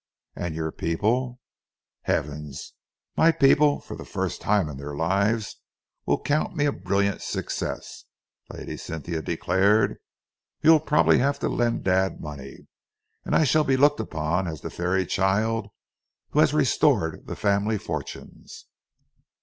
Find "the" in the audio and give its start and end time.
3.95-4.03, 14.61-14.71, 17.27-17.35